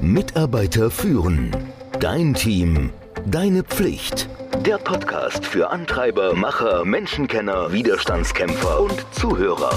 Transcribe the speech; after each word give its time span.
Mitarbeiter 0.00 0.92
führen. 0.92 1.50
Dein 1.98 2.32
Team. 2.32 2.90
Deine 3.26 3.64
Pflicht. 3.64 4.28
Der 4.64 4.78
Podcast 4.78 5.44
für 5.44 5.70
Antreiber, 5.70 6.34
Macher, 6.34 6.84
Menschenkenner, 6.84 7.72
Widerstandskämpfer 7.72 8.80
und 8.80 9.04
Zuhörer. 9.10 9.72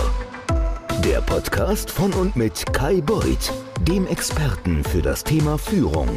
Der 1.04 1.22
Podcast 1.22 1.90
von 1.90 2.14
und 2.14 2.36
mit 2.36 2.72
Kai 2.72 3.02
Beuth, 3.02 3.52
dem 3.82 4.06
Experten 4.06 4.84
für 4.84 5.02
das 5.02 5.24
Thema 5.24 5.58
Führung. 5.58 6.10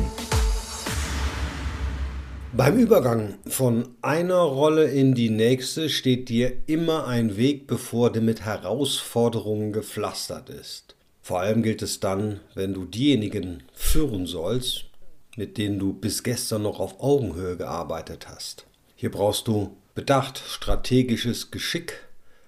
Beim 2.53 2.77
Übergang 2.77 3.37
von 3.47 3.89
einer 4.03 4.43
Rolle 4.43 4.85
in 4.85 5.15
die 5.15 5.31
nächste 5.31 5.89
steht 5.89 6.29
dir 6.29 6.53
immer 6.67 7.07
ein 7.07 7.39
Weg 7.39 7.67
bevor, 7.67 8.13
der 8.13 8.21
mit 8.21 8.43
Herausforderungen 8.43 9.73
gepflastert 9.73 10.51
ist. 10.51 10.94
Vor 11.25 11.41
allem 11.41 11.63
gilt 11.63 11.81
es 11.81 12.01
dann, 12.01 12.41
wenn 12.55 12.75
du 12.75 12.85
diejenigen 12.85 13.63
führen 13.73 14.27
sollst, 14.27 14.85
mit 15.39 15.57
denen 15.57 15.79
du 15.79 15.95
bis 15.95 16.23
gestern 16.23 16.61
noch 16.61 16.81
auf 16.81 17.01
Augenhöhe 17.01 17.57
gearbeitet 17.57 18.29
hast. 18.29 18.67
Hier 18.95 19.11
brauchst 19.11 19.49
du 19.49 19.75
Bedacht, 19.95 20.43
strategisches 20.47 21.51
Geschick, 21.51 21.95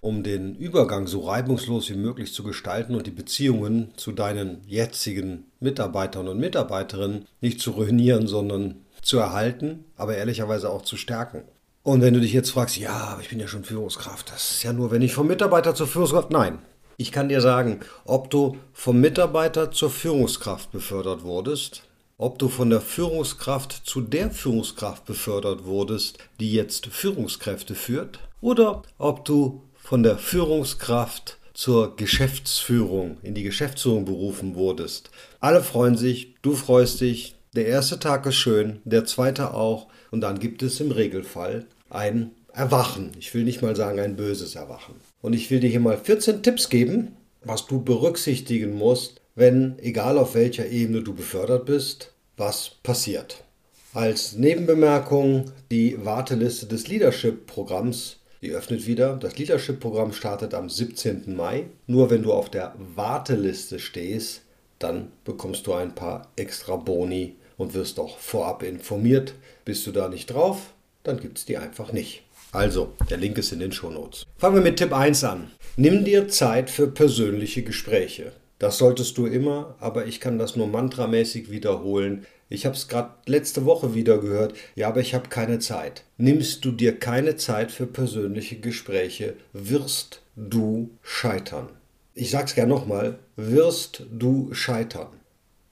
um 0.03 0.23
den 0.23 0.57
Übergang 0.57 1.07
so 1.07 1.21
reibungslos 1.21 1.89
wie 1.89 1.95
möglich 1.95 2.35
zu 2.35 2.43
gestalten 2.43 2.95
und 2.95 3.07
die 3.07 3.13
Beziehungen 3.13 3.95
zu 3.97 4.13
deinen 4.13 4.61
jetzigen 4.67 5.45
Mitarbeitern 5.59 6.29
und 6.29 6.39
Mitarbeiterinnen 6.39 7.27
nicht 7.41 7.63
zu 7.63 7.71
ruinieren, 7.71 8.27
sondern 8.27 8.83
zu 9.01 9.17
erhalten, 9.17 9.87
aber 9.97 10.19
ehrlicherweise 10.19 10.69
auch 10.69 10.83
zu 10.83 10.99
stärken. 10.99 11.45
Und 11.83 12.03
wenn 12.03 12.13
du 12.13 12.21
dich 12.21 12.35
jetzt 12.35 12.51
fragst, 12.51 12.77
ja, 12.77 12.93
aber 12.93 13.23
ich 13.23 13.31
bin 13.31 13.41
ja 13.41 13.49
schon 13.49 13.65
Führungskraft, 13.65 14.31
das 14.31 14.51
ist 14.51 14.65
ja 14.65 14.75
nur, 14.75 14.91
wenn 14.91 15.01
ich 15.01 15.15
vom 15.15 15.29
Mitarbeiter 15.29 15.75
zur 15.75 15.87
Führungskraft. 15.87 16.31
Nein, 16.31 16.59
ich 16.97 17.13
kann 17.13 17.29
dir 17.29 17.41
sagen, 17.41 17.81
ob 18.05 18.31
du 18.31 18.57
vom 18.73 19.01
Mitarbeiter 19.01 19.71
zur 19.71 19.91
Führungskraft 19.91 20.73
befördert 20.73 21.25
wurdest, 21.25 21.83
ob 22.19 22.39
du 22.39 22.49
von 22.49 22.71
der 22.71 22.81
Führungskraft 22.81 23.83
zu 23.85 24.01
der 24.01 24.31
Führungskraft 24.31 25.05
befördert 25.05 25.65
wurdest, 25.65 26.19
die 26.41 26.53
jetzt 26.53 26.87
Führungskräfte 26.87 27.75
führt, 27.75 28.21
oder 28.41 28.83
ob 28.99 29.25
du 29.25 29.63
von 29.75 30.03
der 30.03 30.19
Führungskraft 30.19 31.39
zur 31.53 31.97
Geschäftsführung, 31.97 33.19
in 33.23 33.35
die 33.35 33.43
Geschäftsführung 33.43 34.05
berufen 34.05 34.55
wurdest. 34.55 35.11
Alle 35.41 35.63
freuen 35.63 35.97
sich, 35.97 36.35
du 36.43 36.55
freust 36.55 37.01
dich, 37.01 37.35
der 37.55 37.67
erste 37.67 37.99
Tag 37.99 38.27
ist 38.27 38.37
schön, 38.37 38.81
der 38.85 39.07
zweite 39.07 39.55
auch, 39.55 39.87
und 40.11 40.21
dann 40.21 40.39
gibt 40.39 40.63
es 40.63 40.81
im 40.81 40.91
Regelfall 40.91 41.67
ein 41.89 42.31
Erwachen. 42.57 43.13
Ich 43.19 43.35
will 43.35 43.45
nicht 43.45 43.61
mal 43.61 43.77
sagen 43.77 44.01
ein 44.01 44.17
böses 44.17 44.55
Erwachen. 44.55 44.95
Und 45.21 45.35
ich 45.35 45.51
will 45.51 45.61
dir 45.61 45.69
hier 45.69 45.81
mal 45.81 45.99
14 45.99 46.43
Tipps 46.43 46.71
geben, 46.71 47.15
was 47.45 47.67
du 47.67 47.83
berücksichtigen 47.83 48.75
musst, 48.75 49.21
wenn, 49.35 49.79
egal 49.81 50.17
auf 50.17 50.35
welcher 50.35 50.67
Ebene 50.67 51.03
du 51.03 51.13
befördert 51.13 51.67
bist, 51.67 52.15
was 52.39 52.71
passiert. 52.83 53.45
Als 53.93 54.33
Nebenbemerkung 54.33 55.51
die 55.71 56.03
Warteliste 56.03 56.65
des 56.67 56.89
Leadership-Programms, 56.89 58.21
die 58.41 58.53
öffnet 58.53 58.87
wieder. 58.87 59.17
Das 59.17 59.37
Leadership-Programm 59.37 60.15
startet 60.15 60.55
am 60.55 60.71
17. 60.71 61.37
Mai. 61.37 61.67
Nur 61.87 62.09
wenn 62.09 62.23
du 62.23 62.33
auf 62.33 62.49
der 62.49 62.75
Warteliste 62.95 63.79
stehst, 63.79 64.43
dann 64.79 65.13
bekommst 65.25 65.67
du 65.67 65.75
ein 65.75 65.95
paar 65.95 66.33
extra 66.37 66.77
Boni 66.77 67.37
und 67.59 67.75
wirst 67.75 68.01
auch 68.01 68.19
vorab 68.19 68.63
informiert. 68.63 69.35
Bist 69.67 69.87
du 69.87 69.93
da 69.93 70.09
nicht 70.09 70.33
drauf, 70.33 70.73
dann 71.03 71.21
gibt 71.21 71.37
es 71.37 71.45
die 71.45 71.59
einfach 71.59 71.93
nicht. 71.93 72.26
Also, 72.53 72.93
der 73.11 73.19
Link 73.19 73.39
ist 73.39 73.53
in 73.53 73.61
den 73.61 73.73
Shownotes. 73.73 74.25
Fangen 74.39 74.57
wir 74.57 74.63
mit 74.63 74.79
Tipp 74.79 74.93
1 74.93 75.25
an. 75.25 75.51
Nimm 75.77 76.05
dir 76.05 76.29
Zeit 76.29 76.71
für 76.71 76.87
persönliche 76.87 77.63
Gespräche. 77.63 78.33
Das 78.59 78.79
solltest 78.79 79.19
du 79.19 79.27
immer, 79.27 79.75
aber 79.81 80.07
ich 80.07 80.21
kann 80.21 80.39
das 80.39 80.57
nur 80.57 80.67
mantramäßig 80.67 81.51
wiederholen. 81.51 82.25
Ich 82.49 82.65
habe 82.65 82.77
es 82.77 82.89
gerade 82.89 83.11
letzte 83.27 83.67
Woche 83.67 83.95
wieder 83.95 84.19
gehört. 84.19 84.55
Ja, 84.75 84.89
aber 84.89 85.01
ich 85.01 85.15
habe 85.15 85.29
keine 85.29 85.59
Zeit. 85.59 86.05
Nimmst 86.17 86.65
du 86.65 86.73
dir 86.73 86.99
keine 86.99 87.37
Zeit 87.37 87.71
für 87.71 87.87
persönliche 87.87 88.57
Gespräche, 88.57 89.35
wirst 89.53 90.23
du 90.37 90.91
scheitern. 91.03 91.69
Ich 92.15 92.31
sage 92.31 92.47
es 92.47 92.55
gerne 92.55 92.73
nochmal, 92.73 93.19
wirst 93.37 94.07
du 94.11 94.55
scheitern. 94.55 95.09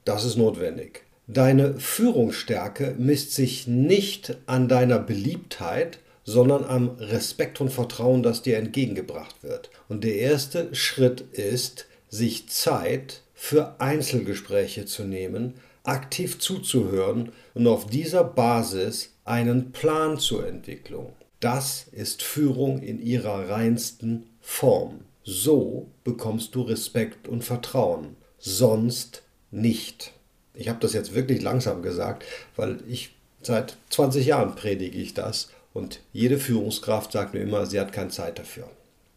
Das 0.05 0.25
ist 0.25 0.37
notwendig. 0.37 1.05
Deine 1.27 1.81
Führungsstärke 1.81 2.95
misst 2.99 3.33
sich 3.33 3.67
nicht 3.67 4.37
an 4.45 4.69
deiner 4.69 4.99
Beliebtheit, 4.99 6.01
sondern 6.25 6.65
am 6.65 6.91
Respekt 6.99 7.61
und 7.61 7.71
Vertrauen, 7.71 8.23
das 8.23 8.43
dir 8.43 8.59
entgegengebracht 8.59 9.43
wird. 9.43 9.71
Und 9.89 10.05
der 10.05 10.17
erste 10.17 10.75
Schritt 10.75 11.21
ist, 11.33 11.87
sich 12.09 12.49
Zeit 12.49 13.23
für 13.35 13.81
Einzelgespräche 13.81 14.87
zu 14.87 15.05
nehmen, 15.05 15.55
aktiv 15.83 16.39
zuzuhören 16.39 17.33
und 17.53 17.67
auf 17.67 17.87
dieser 17.87 18.25
Basis 18.25 19.13
einen 19.25 19.73
Plan 19.73 20.19
zur 20.19 20.47
Entwicklung. 20.47 21.13
Das 21.41 21.87
ist 21.93 22.23
Führung 22.23 22.81
in 22.81 23.03
ihrer 23.03 23.51
reinsten 23.51 24.27
Form. 24.41 25.01
So 25.25 25.89
bekommst 26.05 26.55
du 26.55 26.63
Respekt 26.63 27.29
und 27.29 27.45
Vertrauen, 27.45 28.17
sonst 28.39 29.23
nicht. 29.51 30.13
Ich 30.55 30.69
habe 30.69 30.79
das 30.81 30.93
jetzt 30.93 31.15
wirklich 31.15 31.43
langsam 31.43 31.83
gesagt, 31.83 32.25
weil 32.57 32.79
ich 32.89 33.15
seit 33.43 33.77
20 33.91 34.27
Jahren 34.27 34.55
predige 34.55 34.99
ich 34.99 35.15
das 35.15 35.51
und 35.75 36.01
jede 36.13 36.39
Führungskraft 36.39 37.13
sagt 37.13 37.35
mir 37.35 37.41
immer, 37.41 37.67
sie 37.67 37.79
hat 37.79 37.93
keine 37.93 38.09
Zeit 38.09 38.39
dafür. 38.39 38.65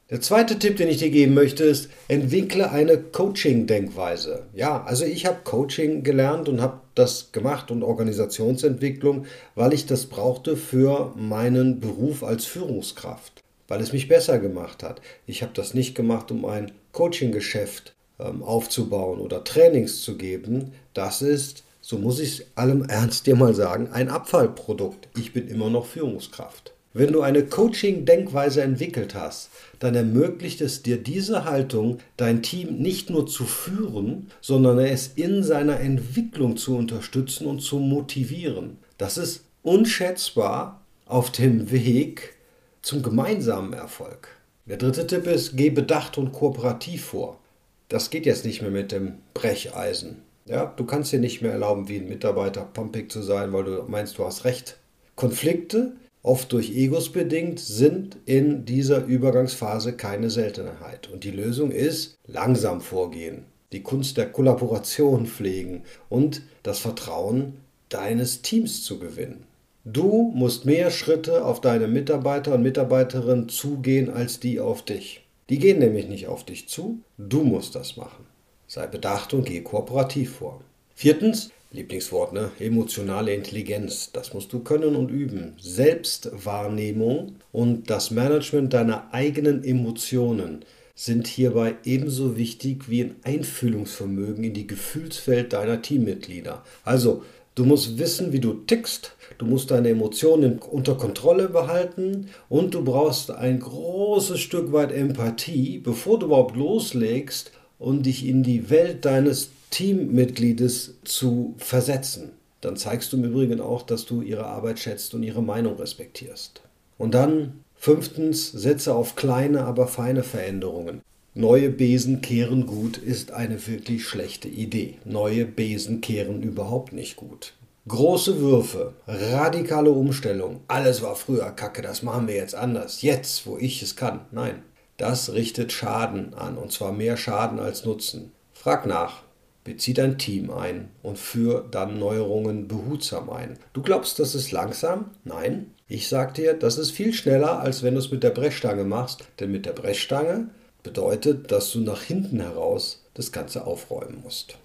Der 0.10 0.22
zweite 0.22 0.58
Tipp, 0.58 0.78
den 0.78 0.88
ich 0.88 1.00
dir 1.00 1.10
geben 1.10 1.34
möchte, 1.34 1.66
ist, 1.66 1.90
entwickle 2.08 2.72
eine 2.72 2.98
Coaching-Denkweise. 2.98 4.44
Ja, 4.54 4.84
also 4.86 5.04
ich 5.04 5.26
habe 5.26 5.40
Coaching 5.44 6.04
gelernt 6.04 6.48
und 6.48 6.62
habe 6.62 6.80
das 6.96 7.34
gemacht 7.34 7.72
und 7.72 7.84
Organisationsentwicklung, 7.84 9.26
weil 9.56 9.74
ich 9.74 9.86
das 9.86 10.06
brauchte 10.06 10.56
für 10.56 11.14
meinen 11.18 11.82
Beruf 11.82 12.24
als 12.24 12.46
Führungskraft, 12.46 13.44
weil 13.68 13.82
es 13.82 13.92
mich 13.92 14.08
besser 14.08 14.40
gemacht 14.40 14.82
hat. 14.82 15.02
Ich 15.26 15.42
habe 15.42 15.52
das 15.54 15.74
nicht 15.74 15.94
gemacht, 15.94 16.32
um 16.32 16.46
ein 16.46 16.72
Coaching-Geschäft 16.94 17.94
ähm, 18.18 18.44
aufzubauen 18.44 19.20
oder 19.20 19.44
Trainings 19.44 20.04
zu 20.04 20.16
geben. 20.16 20.72
Das 20.94 21.22
ist 21.22 21.64
so 21.88 21.98
muss 21.98 22.20
ich 22.20 22.46
allem 22.56 22.84
Ernst 22.84 23.28
dir 23.28 23.38
mal 23.38 23.54
sagen, 23.54 23.88
ein 23.94 24.10
Abfallprodukt. 24.10 25.08
Ich 25.18 25.32
bin 25.32 25.48
immer 25.48 25.70
noch 25.70 25.86
Führungskraft. 25.86 26.74
Wenn 26.92 27.14
du 27.14 27.22
eine 27.22 27.46
Coaching-Denkweise 27.46 28.62
entwickelt 28.62 29.16
hast, 29.16 29.52
dann 29.80 29.96
ermöglicht 29.96 30.60
es 30.60 30.84
dir 30.84 30.98
diese 30.98 31.46
Haltung, 31.46 32.00
dein 32.18 32.44
Team 32.44 32.80
nicht 32.80 33.10
nur 33.10 33.26
zu 33.26 33.46
führen, 33.46 34.30
sondern 34.42 34.80
es 34.80 35.12
in 35.16 35.44
seiner 35.44 35.80
Entwicklung 35.80 36.58
zu 36.58 36.76
unterstützen 36.76 37.48
und 37.48 37.62
zu 37.62 37.80
motivieren. 37.80 38.80
Das 38.98 39.18
ist 39.18 39.46
unschätzbar 39.64 40.82
auf 41.06 41.32
dem 41.32 41.72
Weg 41.72 42.34
zum 42.82 43.02
gemeinsamen 43.02 43.72
Erfolg. 43.72 44.28
Der 44.66 44.76
dritte 44.76 45.08
Tipp 45.08 45.26
ist, 45.26 45.56
geh 45.56 45.70
bedacht 45.70 46.18
und 46.18 46.34
kooperativ 46.34 47.06
vor. 47.06 47.40
Das 47.88 48.10
geht 48.10 48.26
jetzt 48.26 48.44
nicht 48.44 48.62
mehr 48.62 48.72
mit 48.72 48.92
dem 48.92 49.14
Brecheisen. 49.34 50.27
Ja, 50.48 50.74
du 50.78 50.86
kannst 50.86 51.12
dir 51.12 51.20
nicht 51.20 51.42
mehr 51.42 51.52
erlauben, 51.52 51.90
wie 51.90 51.98
ein 51.98 52.08
Mitarbeiter 52.08 52.62
pumpig 52.62 53.12
zu 53.12 53.22
sein, 53.22 53.52
weil 53.52 53.66
du 53.66 53.84
meinst, 53.88 54.18
du 54.18 54.24
hast 54.24 54.46
recht. 54.46 54.78
Konflikte, 55.16 55.94
oft 56.24 56.54
durch 56.54 56.74
Egos 56.74 57.12
bedingt, 57.12 57.60
sind 57.60 58.18
in 58.26 58.64
dieser 58.64 59.04
Übergangsphase 59.04 59.94
keine 59.94 60.30
Seltenheit. 60.30 61.10
Und 61.12 61.26
die 61.26 61.32
Lösung 61.32 61.72
ist 61.72 62.18
langsam 62.26 62.80
vorgehen, 62.80 63.44
die 63.74 63.84
Kunst 63.84 64.16
der 64.16 64.32
Kollaboration 64.32 65.26
pflegen 65.26 65.84
und 66.08 66.44
das 66.64 66.80
Vertrauen 66.80 67.58
deines 67.90 68.42
Teams 68.42 68.86
zu 68.86 69.00
gewinnen. 69.00 69.44
Du 69.84 70.32
musst 70.34 70.66
mehr 70.66 70.92
Schritte 70.92 71.44
auf 71.46 71.60
deine 71.60 71.88
Mitarbeiter 71.88 72.56
und 72.56 72.62
Mitarbeiterinnen 72.62 73.50
zugehen 73.50 74.10
als 74.10 74.40
die 74.40 74.60
auf 74.60 74.84
dich. 74.84 75.26
Die 75.50 75.60
gehen 75.60 75.80
nämlich 75.80 76.08
nicht 76.08 76.28
auf 76.28 76.46
dich 76.46 76.68
zu, 76.70 77.00
du 77.18 77.44
musst 77.44 77.76
das 77.76 77.96
machen. 77.98 78.26
Sei 78.68 78.86
bedacht 78.86 79.34
und 79.34 79.46
geh 79.46 79.62
kooperativ 79.62 80.36
vor. 80.36 80.62
Viertens, 80.94 81.52
Lieblingswort, 81.72 82.34
ne? 82.34 82.52
Emotionale 82.60 83.34
Intelligenz. 83.34 84.12
Das 84.12 84.34
musst 84.34 84.52
du 84.52 84.60
können 84.60 84.96
und 84.96 85.10
üben. 85.10 85.54
Selbstwahrnehmung 85.60 87.36
und 87.52 87.90
das 87.90 88.12
Management 88.12 88.74
deiner 88.74 89.14
eigenen 89.14 89.64
Emotionen 89.64 90.66
sind 90.96 91.28
hierbei 91.28 91.76
ebenso 91.84 92.38
wichtig 92.38 92.90
wie 92.90 93.04
ein 93.04 93.16
Einfühlungsvermögen 93.24 94.44
in 94.44 94.54
die 94.54 94.66
Gefühlswelt 94.66 95.54
deiner 95.54 95.82
Teammitglieder. 95.82 96.64
Also, 96.84 97.24
du 97.56 97.66
musst 97.66 98.00
wissen, 98.00 98.34
wie 98.34 98.40
du 98.40 98.54
tickst, 98.54 99.14
du 99.38 99.46
musst 99.46 99.70
deine 99.70 99.90
Emotionen 99.90 100.60
unter 100.60 100.96
Kontrolle 100.96 101.50
behalten 101.50 102.30
und 102.50 102.74
du 102.74 102.84
brauchst 102.84 103.30
ein 103.30 103.60
großes 103.60 104.40
Stück 104.40 104.72
weit 104.74 104.92
Empathie, 104.92 105.78
bevor 105.78 106.18
du 106.18 106.26
überhaupt 106.26 106.56
loslegst 106.56 107.52
und 107.80 108.06
dich 108.06 108.26
in 108.26 108.44
die 108.44 108.70
Welt 108.70 109.06
deines 109.06 109.50
Teammitgliedes 109.70 110.96
zu 111.04 111.56
versetzen. 111.58 112.32
Dann 112.62 112.78
zeigst 112.78 113.14
du 113.14 113.18
im 113.18 113.26
Übrigen 113.26 113.62
auch, 113.62 113.84
dass 113.84 114.06
du 114.06 114.22
ihre 114.22 114.46
Arbeit 114.46 114.80
schätzt 114.80 115.14
und 115.14 115.24
ihre 115.24 115.44
Meinung 115.44 115.76
respektierst. 115.76 116.62
Und 116.98 117.14
dann 117.14 117.64
fünftens, 117.76 118.52
setze 118.52 118.96
auf 118.96 119.16
kleine, 119.16 119.66
aber 119.66 119.88
feine 119.88 120.24
Veränderungen. 120.24 121.02
Neue 121.36 121.70
Besen 121.70 122.22
kehren 122.22 122.66
gut 122.66 122.98
ist 122.98 123.32
eine 123.32 123.68
wirklich 123.68 124.08
schlechte 124.08 124.48
Idee. 124.48 124.96
Neue 125.06 125.46
Besen 125.46 126.02
kehren 126.02 126.42
überhaupt 126.42 126.94
nicht 126.94 127.16
gut. 127.16 127.54
Große 127.88 128.42
Würfe, 128.42 128.94
radikale 129.08 129.92
Umstellung, 129.92 130.60
alles 130.68 131.02
war 131.04 131.16
früher 131.16 131.52
kacke, 131.52 131.82
das 131.82 132.04
machen 132.04 132.28
wir 132.28 132.36
jetzt 132.36 132.54
anders, 132.54 133.02
jetzt, 133.02 133.48
wo 133.48 133.58
ich 133.58 133.82
es 133.82 133.96
kann. 133.96 134.22
Nein, 134.32 134.56
das 134.98 135.34
richtet 135.34 135.72
Schaden 135.72 136.34
an, 136.34 136.58
und 136.58 136.72
zwar 136.72 136.92
mehr 136.92 137.18
Schaden 137.18 137.60
als 137.60 137.86
Nutzen. 137.86 138.32
Frag 138.54 138.86
nach, 138.86 139.22
bezieh 139.64 139.94
dein 139.94 140.18
Team 140.18 140.50
ein 140.50 140.90
und 141.04 141.20
führ 141.20 141.66
dann 141.70 142.00
Neuerungen 142.00 142.68
behutsam 142.68 143.30
ein. 143.30 143.60
Du 143.74 143.82
glaubst, 143.82 144.20
das 144.20 144.34
ist 144.34 144.52
langsam? 144.52 145.12
Nein. 145.24 145.72
Ich 145.88 146.10
sag 146.10 146.34
dir, 146.34 146.54
das 146.54 146.78
ist 146.78 146.92
viel 146.92 147.14
schneller, 147.14 147.60
als 147.60 147.84
wenn 147.84 147.94
du 147.94 148.00
es 148.00 148.12
mit 148.12 148.24
der 148.24 148.32
Brechstange 148.32 148.84
machst, 148.84 149.26
denn 149.40 149.52
mit 149.52 149.66
der 149.66 149.74
Brechstange 149.74 150.50
bedeutet, 150.84 151.52
dass 151.52 151.72
du 151.72 151.80
nach 151.80 152.02
hinten 152.02 152.42
heraus 152.42 153.06
das 153.14 153.32
Ganze 153.32 153.66
aufräumen 153.66 154.22
musst. 154.24 154.58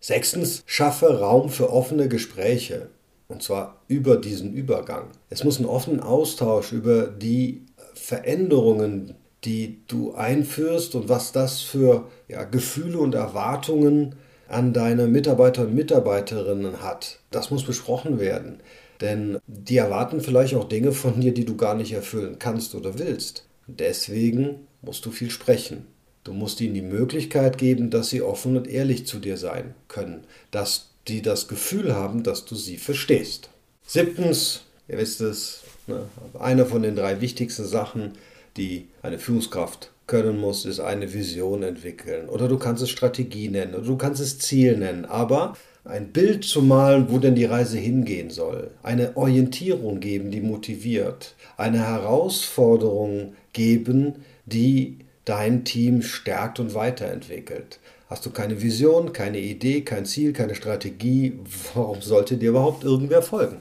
Sechstens, 0.00 0.62
schaffe 0.66 1.20
Raum 1.20 1.50
für 1.50 1.72
offene 1.72 2.08
Gespräche. 2.08 2.88
Und 3.28 3.42
zwar 3.42 3.82
über 3.88 4.16
diesen 4.16 4.54
Übergang. 4.54 5.10
Es 5.28 5.44
muss 5.44 5.58
einen 5.58 5.66
offenen 5.66 6.00
Austausch 6.00 6.72
über 6.72 7.08
die 7.08 7.66
Veränderungen, 7.94 9.14
die 9.48 9.78
du 9.86 10.12
einführst 10.12 10.94
und 10.94 11.08
was 11.08 11.32
das 11.32 11.62
für 11.62 12.06
ja, 12.28 12.44
Gefühle 12.44 12.98
und 12.98 13.14
Erwartungen 13.14 14.14
an 14.46 14.74
deine 14.74 15.06
Mitarbeiter 15.06 15.62
und 15.62 15.74
Mitarbeiterinnen 15.74 16.82
hat. 16.82 17.20
Das 17.30 17.50
muss 17.50 17.64
besprochen 17.64 18.20
werden. 18.20 18.60
Denn 19.00 19.38
die 19.46 19.78
erwarten 19.78 20.20
vielleicht 20.20 20.54
auch 20.54 20.68
Dinge 20.68 20.92
von 20.92 21.20
dir, 21.20 21.32
die 21.32 21.46
du 21.46 21.56
gar 21.56 21.74
nicht 21.74 21.92
erfüllen 21.92 22.38
kannst 22.38 22.74
oder 22.74 22.98
willst. 22.98 23.46
Deswegen 23.66 24.66
musst 24.82 25.06
du 25.06 25.10
viel 25.10 25.30
sprechen. 25.30 25.86
Du 26.24 26.34
musst 26.34 26.60
ihnen 26.60 26.74
die 26.74 26.82
Möglichkeit 26.82 27.56
geben, 27.56 27.88
dass 27.88 28.10
sie 28.10 28.20
offen 28.20 28.54
und 28.54 28.68
ehrlich 28.68 29.06
zu 29.06 29.18
dir 29.18 29.38
sein 29.38 29.74
können, 29.88 30.24
dass 30.50 30.90
die 31.06 31.22
das 31.22 31.48
Gefühl 31.48 31.94
haben, 31.94 32.22
dass 32.22 32.44
du 32.44 32.54
sie 32.54 32.76
verstehst. 32.76 33.48
Siebtens, 33.86 34.64
ihr 34.88 34.98
wisst 34.98 35.22
es, 35.22 35.62
ne, 35.86 36.02
eine 36.38 36.66
von 36.66 36.82
den 36.82 36.96
drei 36.96 37.22
wichtigsten 37.22 37.64
Sachen, 37.64 38.12
die 38.56 38.88
eine 39.02 39.18
Führungskraft 39.18 39.92
können 40.06 40.40
muss, 40.40 40.64
ist 40.64 40.80
eine 40.80 41.12
Vision 41.12 41.62
entwickeln. 41.62 42.28
Oder 42.28 42.48
du 42.48 42.58
kannst 42.58 42.82
es 42.82 42.90
Strategie 42.90 43.48
nennen, 43.48 43.74
oder 43.74 43.84
du 43.84 43.96
kannst 43.96 44.20
es 44.20 44.38
Ziel 44.38 44.76
nennen. 44.76 45.04
Aber 45.04 45.54
ein 45.84 46.12
Bild 46.12 46.44
zu 46.44 46.62
malen, 46.62 47.06
wo 47.10 47.18
denn 47.18 47.34
die 47.34 47.44
Reise 47.44 47.78
hingehen 47.78 48.30
soll, 48.30 48.70
eine 48.82 49.16
Orientierung 49.16 50.00
geben, 50.00 50.30
die 50.30 50.40
motiviert, 50.40 51.34
eine 51.56 51.86
Herausforderung 51.86 53.34
geben, 53.52 54.24
die 54.46 54.98
dein 55.24 55.64
Team 55.64 56.02
stärkt 56.02 56.58
und 56.58 56.74
weiterentwickelt. 56.74 57.78
Hast 58.08 58.24
du 58.24 58.30
keine 58.30 58.62
Vision, 58.62 59.12
keine 59.12 59.38
Idee, 59.38 59.82
kein 59.82 60.06
Ziel, 60.06 60.32
keine 60.32 60.54
Strategie, 60.54 61.38
warum 61.74 62.00
sollte 62.00 62.38
dir 62.38 62.50
überhaupt 62.50 62.82
irgendwer 62.82 63.20
folgen? 63.20 63.58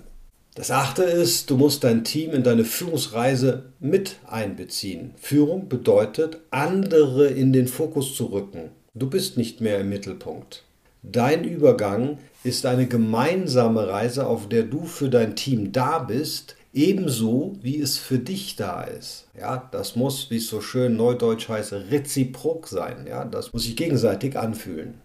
Das 0.57 0.71
achte 0.71 1.03
ist, 1.03 1.51
du 1.51 1.55
musst 1.55 1.83
dein 1.83 2.03
Team 2.03 2.31
in 2.31 2.41
deine 2.41 2.65
Führungsreise 2.65 3.65
mit 3.79 4.15
einbeziehen. 4.25 5.13
Führung 5.17 5.69
bedeutet, 5.69 6.39
andere 6.49 7.27
in 7.27 7.53
den 7.53 7.67
Fokus 7.67 8.15
zu 8.15 8.25
rücken. 8.25 8.71
Du 8.95 9.07
bist 9.07 9.37
nicht 9.37 9.61
mehr 9.61 9.81
im 9.81 9.89
Mittelpunkt. 9.89 10.63
Dein 11.03 11.43
Übergang 11.43 12.17
ist 12.43 12.65
eine 12.65 12.87
gemeinsame 12.87 13.87
Reise, 13.87 14.25
auf 14.25 14.49
der 14.49 14.63
du 14.63 14.85
für 14.85 15.09
dein 15.09 15.35
Team 15.35 15.73
da 15.73 15.99
bist, 15.99 16.55
ebenso 16.73 17.55
wie 17.61 17.79
es 17.79 17.99
für 17.99 18.17
dich 18.17 18.55
da 18.55 18.81
ist. 18.81 19.27
Ja, 19.39 19.69
das 19.71 19.95
muss, 19.95 20.31
wie 20.31 20.37
es 20.37 20.47
so 20.47 20.61
schön 20.61 20.95
neudeutsch 20.95 21.49
heißt, 21.49 21.73
reziprok 21.91 22.67
sein. 22.67 23.05
Ja, 23.07 23.25
das 23.25 23.53
muss 23.53 23.61
sich 23.61 23.75
gegenseitig 23.75 24.39
anfühlen. 24.39 24.95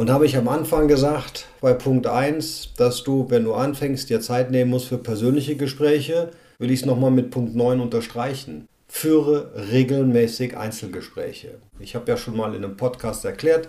Und 0.00 0.08
habe 0.08 0.24
ich 0.24 0.38
am 0.38 0.48
Anfang 0.48 0.88
gesagt, 0.88 1.44
bei 1.60 1.74
Punkt 1.74 2.06
1, 2.06 2.70
dass 2.78 3.04
du, 3.04 3.26
wenn 3.28 3.44
du 3.44 3.52
anfängst, 3.52 4.08
dir 4.08 4.22
Zeit 4.22 4.50
nehmen 4.50 4.70
musst 4.70 4.86
für 4.86 4.96
persönliche 4.96 5.56
Gespräche, 5.56 6.30
will 6.58 6.70
ich 6.70 6.80
es 6.80 6.86
nochmal 6.86 7.10
mit 7.10 7.30
Punkt 7.30 7.54
9 7.54 7.80
unterstreichen. 7.80 8.66
Führe 8.88 9.52
regelmäßig 9.70 10.56
Einzelgespräche. 10.56 11.58
Ich 11.80 11.94
habe 11.94 12.10
ja 12.10 12.16
schon 12.16 12.34
mal 12.34 12.54
in 12.54 12.64
einem 12.64 12.78
Podcast 12.78 13.26
erklärt, 13.26 13.68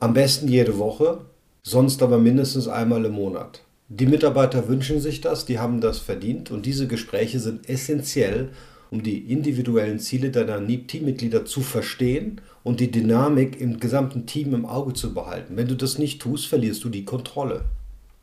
am 0.00 0.14
besten 0.14 0.48
jede 0.48 0.78
Woche, 0.78 1.20
sonst 1.62 2.02
aber 2.02 2.18
mindestens 2.18 2.66
einmal 2.66 3.04
im 3.04 3.12
Monat. 3.12 3.62
Die 3.88 4.06
Mitarbeiter 4.06 4.66
wünschen 4.66 5.00
sich 5.00 5.20
das, 5.20 5.46
die 5.46 5.60
haben 5.60 5.80
das 5.80 6.00
verdient 6.00 6.50
und 6.50 6.66
diese 6.66 6.88
Gespräche 6.88 7.38
sind 7.38 7.68
essentiell, 7.68 8.48
um 8.90 9.04
die 9.04 9.32
individuellen 9.32 10.00
Ziele 10.00 10.30
deiner 10.30 10.58
Teammitglieder 10.66 11.44
zu 11.44 11.60
verstehen 11.60 12.40
und 12.64 12.80
die 12.80 12.90
Dynamik 12.90 13.60
im 13.60 13.80
gesamten 13.80 14.26
Team 14.26 14.54
im 14.54 14.66
Auge 14.66 14.92
zu 14.92 15.14
behalten. 15.14 15.56
Wenn 15.56 15.68
du 15.68 15.76
das 15.76 15.98
nicht 15.98 16.20
tust, 16.20 16.46
verlierst 16.46 16.84
du 16.84 16.88
die 16.88 17.04
Kontrolle. 17.04 17.64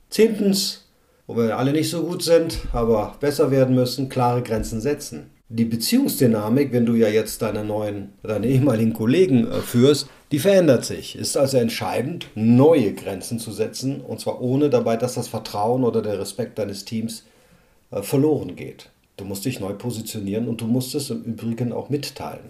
Zehntens, 0.10 0.86
wo 1.28 1.36
wir 1.36 1.58
alle 1.58 1.72
nicht 1.72 1.90
so 1.90 2.04
gut 2.04 2.24
sind, 2.24 2.60
aber 2.74 3.16
besser 3.20 3.52
werden 3.52 3.76
müssen, 3.76 4.10
klare 4.10 4.44
Grenzen 4.44 4.82
setzen. 4.82 5.32
Die 5.50 5.66
Beziehungsdynamik, 5.66 6.72
wenn 6.72 6.86
du 6.86 6.96
ja 6.96 7.08
jetzt 7.08 7.42
deine 7.42 7.64
neuen, 7.64 8.14
deine 8.24 8.48
ehemaligen 8.48 8.94
Kollegen 8.94 9.48
äh, 9.48 9.62
führst, 9.62 10.08
die 10.32 10.40
verändert 10.40 10.86
sich. 10.86 11.16
Ist 11.16 11.38
also 11.38 11.58
entscheidend, 11.58 12.28
neue 12.34 12.94
Grenzen 12.94 13.38
zu 13.40 13.52
setzen 13.52 14.02
und 14.02 14.20
zwar 14.20 14.42
ohne 14.42 14.70
dabei, 14.70 14.98
dass 14.98 15.14
das 15.14 15.28
Vertrauen 15.28 15.84
oder 15.84 16.02
der 16.02 16.20
Respekt 16.20 16.58
deines 16.58 16.84
Teams 16.84 17.26
äh, 17.92 18.02
verloren 18.02 18.56
geht. 18.56 18.90
Du 19.18 19.24
musst 19.24 19.46
dich 19.46 19.60
neu 19.60 19.74
positionieren 19.74 20.48
und 20.48 20.62
du 20.62 20.66
musst 20.66 20.96
es 20.96 21.10
im 21.10 21.24
Übrigen 21.24 21.72
auch 21.72 21.90
mitteilen. 21.90 22.50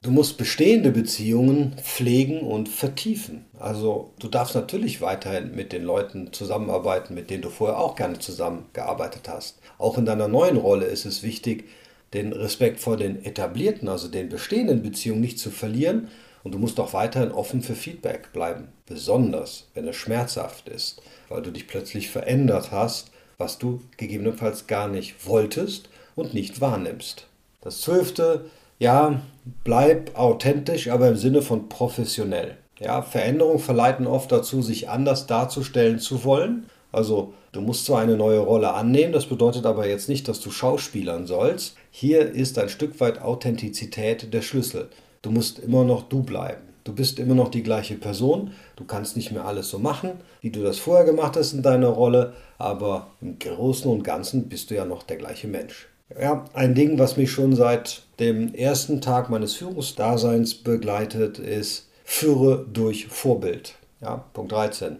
Du 0.00 0.12
musst 0.12 0.38
bestehende 0.38 0.92
Beziehungen 0.92 1.74
pflegen 1.82 2.40
und 2.40 2.68
vertiefen. 2.68 3.46
Also 3.58 4.12
du 4.20 4.28
darfst 4.28 4.54
natürlich 4.54 5.00
weiterhin 5.00 5.56
mit 5.56 5.72
den 5.72 5.82
Leuten 5.82 6.32
zusammenarbeiten, 6.32 7.14
mit 7.14 7.30
denen 7.30 7.42
du 7.42 7.50
vorher 7.50 7.78
auch 7.78 7.96
gerne 7.96 8.20
zusammengearbeitet 8.20 9.28
hast. 9.28 9.58
Auch 9.76 9.98
in 9.98 10.06
deiner 10.06 10.28
neuen 10.28 10.56
Rolle 10.56 10.86
ist 10.86 11.04
es 11.04 11.24
wichtig, 11.24 11.68
den 12.14 12.32
Respekt 12.32 12.78
vor 12.78 12.96
den 12.96 13.24
etablierten, 13.24 13.88
also 13.88 14.06
den 14.06 14.28
bestehenden 14.28 14.82
Beziehungen 14.82 15.20
nicht 15.20 15.40
zu 15.40 15.50
verlieren 15.50 16.08
und 16.44 16.54
du 16.54 16.58
musst 16.58 16.78
auch 16.78 16.92
weiterhin 16.92 17.32
offen 17.32 17.60
für 17.60 17.74
Feedback 17.74 18.32
bleiben, 18.32 18.68
besonders 18.86 19.66
wenn 19.74 19.88
es 19.88 19.96
schmerzhaft 19.96 20.68
ist, 20.68 21.02
weil 21.28 21.42
du 21.42 21.50
dich 21.50 21.66
plötzlich 21.66 22.08
verändert 22.08 22.70
hast, 22.70 23.10
was 23.36 23.58
du 23.58 23.82
gegebenenfalls 23.96 24.68
gar 24.68 24.86
nicht 24.86 25.26
wolltest 25.26 25.88
und 26.14 26.34
nicht 26.34 26.60
wahrnimmst. 26.60 27.26
Das 27.60 27.80
zwölfte, 27.80 28.48
ja, 28.78 29.20
bleib 29.64 30.16
authentisch, 30.18 30.88
aber 30.88 31.08
im 31.08 31.16
Sinne 31.16 31.42
von 31.42 31.68
professionell. 31.68 32.56
Ja, 32.80 33.02
Veränderungen 33.02 33.58
verleiten 33.58 34.06
oft 34.06 34.30
dazu, 34.30 34.62
sich 34.62 34.88
anders 34.88 35.26
darzustellen 35.26 35.98
zu 35.98 36.24
wollen. 36.24 36.66
Also 36.92 37.34
du 37.52 37.60
musst 37.60 37.86
zwar 37.86 38.00
eine 38.00 38.16
neue 38.16 38.38
Rolle 38.38 38.72
annehmen, 38.72 39.12
das 39.12 39.26
bedeutet 39.26 39.66
aber 39.66 39.88
jetzt 39.88 40.08
nicht, 40.08 40.28
dass 40.28 40.40
du 40.40 40.50
schauspielern 40.50 41.26
sollst. 41.26 41.76
Hier 41.90 42.30
ist 42.30 42.58
ein 42.58 42.68
Stück 42.68 43.00
weit 43.00 43.20
Authentizität 43.20 44.32
der 44.32 44.42
Schlüssel. 44.42 44.88
Du 45.22 45.30
musst 45.30 45.58
immer 45.58 45.84
noch 45.84 46.04
du 46.04 46.22
bleiben. 46.22 46.62
Du 46.84 46.94
bist 46.94 47.18
immer 47.18 47.34
noch 47.34 47.50
die 47.50 47.62
gleiche 47.62 47.96
Person. 47.96 48.52
Du 48.76 48.84
kannst 48.84 49.16
nicht 49.16 49.32
mehr 49.32 49.44
alles 49.44 49.68
so 49.68 49.78
machen, 49.78 50.12
wie 50.40 50.50
du 50.50 50.62
das 50.62 50.78
vorher 50.78 51.04
gemacht 51.04 51.36
hast 51.36 51.52
in 51.52 51.62
deiner 51.62 51.88
Rolle, 51.88 52.32
aber 52.56 53.08
im 53.20 53.38
Großen 53.38 53.90
und 53.90 54.04
Ganzen 54.04 54.48
bist 54.48 54.70
du 54.70 54.76
ja 54.76 54.86
noch 54.86 55.02
der 55.02 55.18
gleiche 55.18 55.48
Mensch. 55.48 55.88
Ja, 56.16 56.46
ein 56.54 56.74
Ding, 56.74 56.98
was 56.98 57.16
mich 57.16 57.30
schon 57.30 57.54
seit 57.54 58.02
dem 58.18 58.54
ersten 58.54 59.00
Tag 59.00 59.28
meines 59.28 59.54
Führungsdaseins 59.54 60.54
begleitet, 60.54 61.38
ist 61.38 61.88
führe 62.04 62.64
durch 62.72 63.08
Vorbild. 63.08 63.74
Ja, 64.00 64.24
Punkt 64.32 64.52
13. 64.52 64.96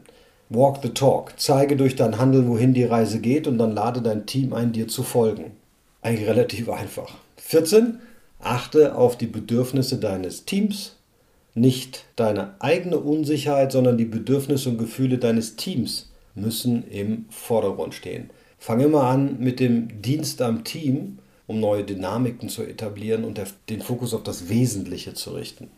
Walk 0.50 0.81
the 0.83 0.91
talk. 0.91 1.33
Zeige 1.38 1.77
durch 1.77 1.97
dein 1.97 2.19
Handeln, 2.19 2.49
wohin 2.49 2.75
die 2.75 2.85
Reise 2.85 3.21
geht 3.21 3.47
und 3.47 3.57
dann 3.57 3.75
lade 3.75 4.03
dein 4.03 4.27
Team 4.27 4.53
ein, 4.53 4.73
dir 4.73 4.88
zu 4.88 5.03
folgen. 5.03 5.53
Eigentlich 6.03 6.29
relativ 6.29 6.69
einfach. 6.69 7.15
14. 7.38 8.00
Achte 8.41 8.95
auf 8.95 9.17
die 9.17 9.27
Bedürfnisse 9.27 9.97
deines 9.97 10.45
Teams, 10.45 10.97
nicht 11.55 12.05
deine 12.17 12.55
eigene 12.61 12.99
Unsicherheit, 12.99 13.73
sondern 13.73 13.97
die 13.97 14.05
Bedürfnisse 14.05 14.69
und 14.69 14.79
Gefühle 14.79 15.19
deines 15.19 15.57
Teams 15.57 16.11
müssen 16.35 16.87
im 16.88 17.25
Vordergrund 17.31 17.95
stehen. 17.95 18.31
Fang 18.59 18.81
immer 18.81 19.05
an 19.05 19.38
mit 19.38 19.61
dem 19.61 20.03
Dienst 20.03 20.43
am 20.43 20.65
Team, 20.65 21.19
um 21.47 21.61
neue 21.61 21.85
Dynamiken 21.85 22.49
zu 22.49 22.62
etablieren 22.62 23.25
und 23.25 23.41
den 23.69 23.81
Fokus 23.81 24.15
auf 24.15 24.23
das 24.23 24.49
Wesentliche 24.49 25.15
zu 25.15 25.31
richten. 25.31 25.71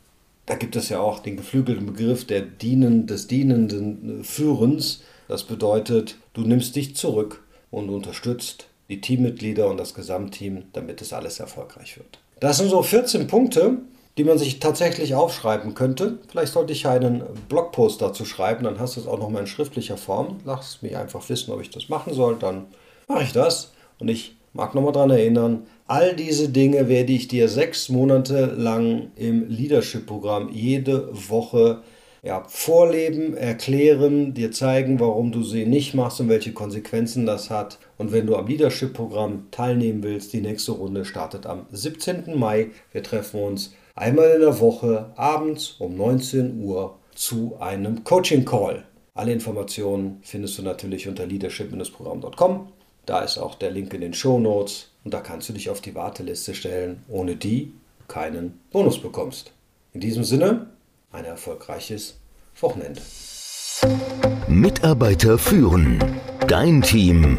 Da 0.47 0.57
gibt 0.57 0.75
es 0.75 0.89
ja 0.89 1.01
auch 1.01 1.21
den 1.21 1.37
geflügelten 1.37 1.87
Begriff 1.87 2.27
der 2.27 2.41
Dienen, 2.41 3.07
des 3.07 3.29
dienenden 3.29 4.25
Führens. 4.25 5.03
Das 5.29 5.45
bedeutet, 5.45 6.17
du 6.33 6.41
nimmst 6.41 6.75
dich 6.75 6.97
zurück 6.97 7.45
und 7.71 7.89
unterstützt 7.89 8.67
die 8.89 9.01
Teammitglieder 9.01 9.69
und 9.69 9.77
das 9.77 9.95
Gesamtteam, 9.95 10.65
damit 10.73 11.01
es 11.03 11.13
alles 11.13 11.39
erfolgreich 11.39 11.97
wird. 11.97 12.19
Das 12.41 12.59
sind 12.59 12.71
so 12.71 12.83
14 12.83 13.29
Punkte, 13.29 13.79
die 14.19 14.25
man 14.25 14.39
sich 14.39 14.61
tatsächlich 14.61 15.15
aufschreiben 15.15 15.75
könnte. 15.75 16.19
Vielleicht 16.29 16.53
sollte 16.53 16.73
ich 16.73 16.87
einen 16.87 17.23
Blogpost 17.49 18.03
dazu 18.03 18.25
schreiben, 18.25 18.65
dann 18.65 18.79
hast 18.79 18.97
du 18.97 19.01
es 19.01 19.07
auch 19.07 19.19
nochmal 19.19 19.43
in 19.43 19.47
schriftlicher 19.47 19.97
Form. 19.97 20.39
Lass 20.45 20.83
mich 20.83 20.97
einfach 20.97 21.29
wissen, 21.29 21.53
ob 21.53 21.61
ich 21.61 21.71
das 21.71 21.89
machen 21.89 22.13
soll, 22.15 22.37
dann 22.39 22.67
mache 23.09 23.23
ich 23.23 23.33
das. 23.33 23.73
Und 23.99 24.09
ich 24.09 24.37
mag 24.53 24.75
nochmal 24.75 24.93
daran 24.93 25.11
erinnern, 25.11 25.67
All 25.91 26.15
diese 26.15 26.51
Dinge 26.51 26.89
werde 26.89 27.13
ich 27.13 27.27
dir 27.27 27.49
sechs 27.49 27.89
Monate 27.89 28.47
lang 28.57 29.11
im 29.17 29.49
Leadership-Programm 29.49 30.49
jede 30.53 31.09
Woche 31.29 31.83
ja, 32.23 32.45
vorleben, 32.47 33.37
erklären, 33.37 34.33
dir 34.33 34.53
zeigen, 34.53 35.01
warum 35.01 35.33
du 35.33 35.43
sie 35.43 35.67
nicht 35.67 35.95
machst 35.95 36.21
und 36.21 36.29
welche 36.29 36.53
Konsequenzen 36.53 37.27
das 37.27 37.51
hat. 37.51 37.81
Und 38.01 38.13
wenn 38.13 38.27
du 38.27 38.35
am 38.35 38.47
Leadership-Programm 38.47 39.49
teilnehmen 39.51 40.03
willst, 40.03 40.33
die 40.33 40.41
nächste 40.41 40.73
Runde 40.73 41.05
startet 41.05 41.45
am 41.45 41.67
17. 41.71 42.35
Mai. 42.35 42.71
Wir 42.93 43.03
treffen 43.03 43.43
uns 43.43 43.75
einmal 43.95 44.31
in 44.31 44.41
der 44.41 44.59
Woche 44.59 45.13
abends 45.17 45.77
um 45.79 45.99
19 45.99 46.63
Uhr 46.63 46.97
zu 47.15 47.59
einem 47.61 48.03
Coaching-Call. 48.03 48.85
Alle 49.13 49.33
Informationen 49.35 50.21
findest 50.23 50.57
du 50.57 50.63
natürlich 50.63 51.09
unter 51.09 51.27
leadership-programm.com. 51.27 52.73
Da 53.05 53.21
ist 53.21 53.37
auch 53.37 53.55
der 53.57 53.71
Link 53.71 53.93
in 53.93 54.01
den 54.01 54.15
Show 54.15 54.39
Notes 54.39 54.89
und 55.05 55.13
da 55.13 55.21
kannst 55.21 55.51
du 55.51 55.53
dich 55.53 55.69
auf 55.69 55.83
die 55.83 55.95
Warteliste 55.95 56.55
stellen, 56.55 57.05
ohne 57.07 57.37
die 57.37 57.67
du 57.99 58.07
keinen 58.09 58.61
Bonus 58.73 58.99
bekommst. 58.99 59.53
In 59.93 60.01
diesem 60.01 60.25
Sinne, 60.25 60.71
ein 61.13 61.27
erfolgreiches 61.27 62.19
Wochenende. 62.63 63.03
Mitarbeiter 64.49 65.37
führen. 65.37 66.03
Dein 66.49 66.81
Team. 66.81 67.39